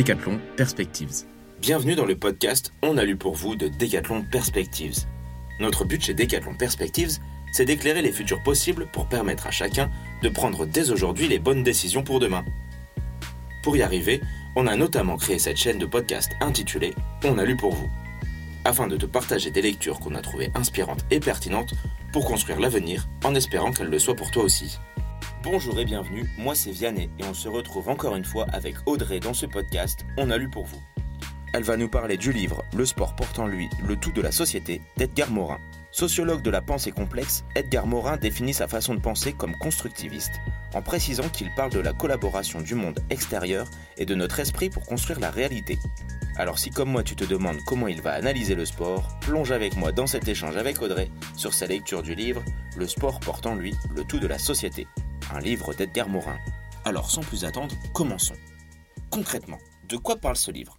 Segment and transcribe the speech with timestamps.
[0.00, 1.26] Decathlon Perspectives.
[1.60, 5.00] Bienvenue dans le podcast On a lu pour vous de Decathlon Perspectives.
[5.60, 7.18] Notre but chez Decathlon Perspectives,
[7.52, 9.90] c'est d'éclairer les futurs possibles pour permettre à chacun
[10.22, 12.46] de prendre dès aujourd'hui les bonnes décisions pour demain.
[13.62, 14.22] Pour y arriver,
[14.56, 17.90] on a notamment créé cette chaîne de podcast intitulée On a lu pour vous,
[18.64, 21.74] afin de te partager des lectures qu'on a trouvées inspirantes et pertinentes
[22.10, 24.78] pour construire l'avenir en espérant qu'elles le soient pour toi aussi.
[25.42, 29.20] Bonjour et bienvenue, moi c'est Vianney et on se retrouve encore une fois avec Audrey
[29.20, 30.82] dans ce podcast On a lu pour vous.
[31.54, 34.32] Elle va nous parler du livre Le sport porte en lui le tout de la
[34.32, 35.58] société d'Edgar Morin.
[35.92, 40.42] Sociologue de la pensée complexe, Edgar Morin définit sa façon de penser comme constructiviste,
[40.74, 43.66] en précisant qu'il parle de la collaboration du monde extérieur
[43.96, 45.78] et de notre esprit pour construire la réalité.
[46.36, 49.74] Alors si comme moi tu te demandes comment il va analyser le sport, plonge avec
[49.78, 52.42] moi dans cet échange avec Audrey sur sa lecture du livre
[52.76, 54.86] Le sport porte en lui le tout de la société
[55.34, 56.38] un livre d'Edgar Morin.
[56.84, 58.36] Alors sans plus attendre, commençons.
[59.10, 59.58] Concrètement,
[59.88, 60.78] de quoi parle ce livre?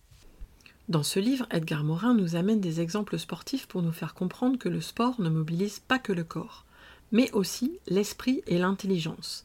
[0.89, 4.69] Dans ce livre, Edgar Morin nous amène des exemples sportifs pour nous faire comprendre que
[4.69, 6.65] le sport ne mobilise pas que le corps,
[7.11, 9.43] mais aussi l'esprit et l'intelligence,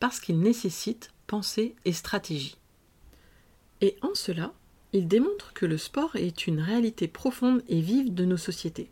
[0.00, 2.56] parce qu'il nécessite pensée et stratégie.
[3.80, 4.52] Et en cela,
[4.92, 8.90] il démontre que le sport est une réalité profonde et vive de nos sociétés,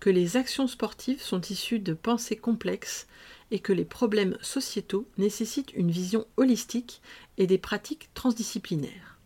[0.00, 3.06] que les actions sportives sont issues de pensées complexes
[3.54, 7.00] et que les problèmes sociétaux nécessitent une vision holistique
[7.38, 9.20] et des pratiques transdisciplinaires.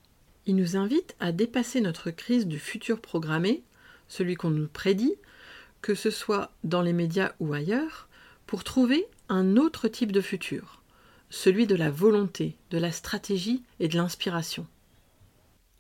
[0.45, 3.63] Il nous invite à dépasser notre crise du futur programmé,
[4.07, 5.15] celui qu'on nous prédit,
[5.81, 8.07] que ce soit dans les médias ou ailleurs,
[8.47, 10.83] pour trouver un autre type de futur,
[11.31, 14.67] celui de la volonté, de la stratégie et de l'inspiration.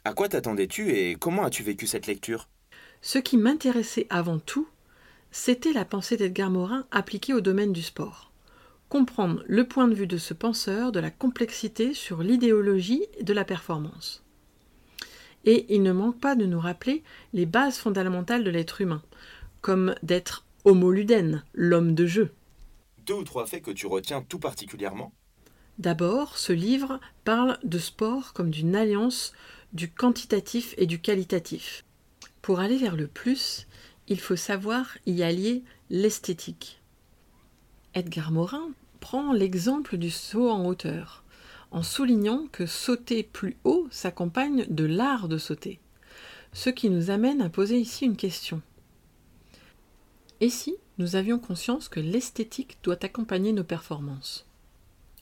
[0.06, 2.48] À quoi t'attendais-tu et comment as-tu vécu cette lecture?
[3.02, 4.66] Ce qui m'intéressait avant tout,
[5.32, 8.27] c'était la pensée d'Edgar Morin appliquée au domaine du sport
[8.88, 13.44] comprendre le point de vue de ce penseur de la complexité sur l'idéologie de la
[13.44, 14.22] performance.
[15.44, 19.02] Et il ne manque pas de nous rappeler les bases fondamentales de l'être humain,
[19.60, 22.32] comme d'être homo ludens, l'homme de jeu.
[23.06, 25.12] Deux ou trois faits que tu retiens tout particulièrement?
[25.78, 29.32] D'abord, ce livre parle de sport comme d'une alliance
[29.72, 31.84] du quantitatif et du qualitatif.
[32.42, 33.66] Pour aller vers le plus,
[34.08, 36.77] il faut savoir y allier l'esthétique.
[37.94, 41.24] Edgar Morin prend l'exemple du saut en hauteur,
[41.70, 45.80] en soulignant que sauter plus haut s'accompagne de l'art de sauter,
[46.52, 48.62] ce qui nous amène à poser ici une question.
[50.40, 54.46] Et si nous avions conscience que l'esthétique doit accompagner nos performances?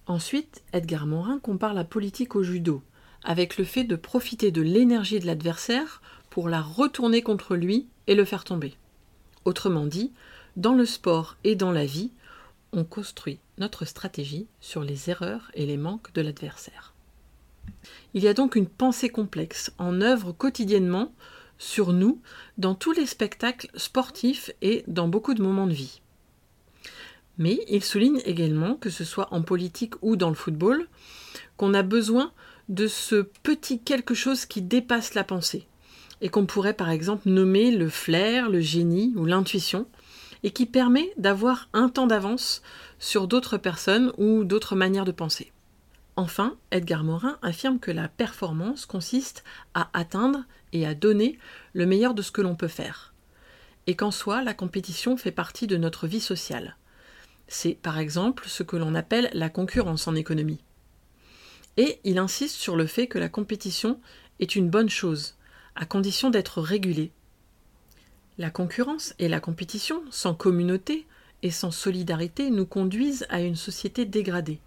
[0.07, 2.83] Ensuite, Edgar Morin compare la politique au judo,
[3.25, 6.01] avec le fait de profiter de l'énergie de l'adversaire
[6.31, 8.77] pour la retourner contre lui et le faire tomber.
[9.45, 10.13] Autrement dit,
[10.57, 12.13] dans le sport et dans la vie,
[12.77, 16.95] on construit notre stratégie sur les erreurs et les manques de l'adversaire.
[18.15, 21.13] Il y a donc une pensée complexe en œuvre quotidiennement
[21.59, 22.21] sur nous
[22.59, 26.01] dans tous les spectacles sportifs et dans beaucoup de moments de vie.
[27.39, 30.87] Mais il souligne également, que ce soit en politique ou dans le football,
[31.57, 32.33] qu'on a besoin
[32.69, 35.67] de ce petit quelque chose qui dépasse la pensée,
[36.21, 39.87] et qu'on pourrait par exemple nommer le flair, le génie ou l'intuition,
[40.43, 42.63] et qui permet d'avoir un temps d'avance
[42.99, 45.53] sur d'autres personnes ou d'autres manières de penser.
[46.17, 49.45] Enfin, Edgar Morin affirme que la performance consiste
[49.75, 51.39] à atteindre et à donner
[51.75, 53.13] le meilleur de ce que l'on peut faire,
[53.87, 56.77] et qu'en soi, la compétition fait partie de notre vie sociale.
[57.49, 60.65] C'est par exemple ce que l'on appelle la concurrence en économie.
[61.77, 64.01] Et il insiste sur le fait que la compétition
[64.41, 65.37] est une bonne chose,
[65.75, 67.13] à condition d'être régulée,
[68.39, 71.07] la concurrence et la compétition, sans communauté
[71.43, 74.59] et sans solidarité, nous conduisent à une société dégradée.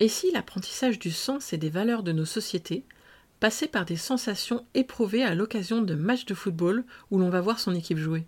[0.00, 2.84] Et si l'apprentissage du sens et des valeurs de nos sociétés
[3.40, 7.58] passait par des sensations éprouvées à l'occasion de matchs de football où l'on va voir
[7.58, 8.26] son équipe jouer?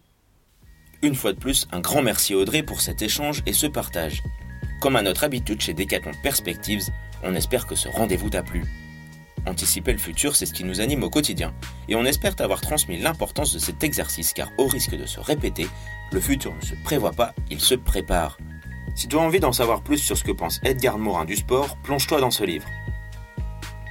[1.02, 4.22] Une fois de plus, un grand merci Audrey pour cet échange et ce partage.
[4.80, 6.83] Comme à notre habitude chez Decathlon Perspectives,
[7.22, 8.65] on espère que ce rendez-vous t'a plu.
[9.46, 11.54] Anticiper le futur, c'est ce qui nous anime au quotidien,
[11.88, 15.66] et on espère t'avoir transmis l'importance de cet exercice, car au risque de se répéter,
[16.12, 18.38] le futur ne se prévoit pas, il se prépare.
[18.94, 21.76] Si tu as envie d'en savoir plus sur ce que pense Edgar Morin du sport,
[21.82, 22.66] plonge-toi dans ce livre.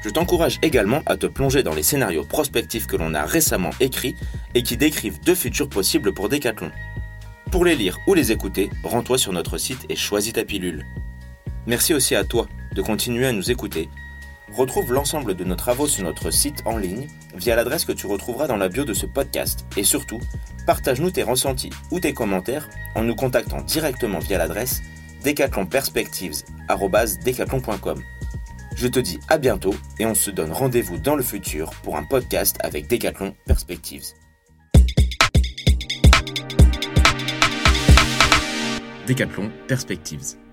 [0.03, 4.15] Je t'encourage également à te plonger dans les scénarios prospectifs que l'on a récemment écrits
[4.53, 6.71] et qui décrivent deux futurs possibles pour Decathlon.
[7.51, 10.85] Pour les lire ou les écouter, rends-toi sur notre site et choisis ta pilule.
[11.65, 13.89] Merci aussi à toi de continuer à nous écouter
[14.53, 18.47] Retrouve l'ensemble de nos travaux sur notre site en ligne via l'adresse que tu retrouveras
[18.47, 19.67] dans la bio de ce podcast.
[19.75, 20.19] Et surtout,
[20.65, 24.81] partage-nous tes ressentis ou tes commentaires en nous contactant directement via l'adresse
[25.23, 28.01] decathlonperspectives.com.
[28.75, 32.03] Je te dis à bientôt et on se donne rendez-vous dans le futur pour un
[32.03, 34.13] podcast avec Decathlon Perspectives.
[39.07, 40.46] Decathlon Perspectives.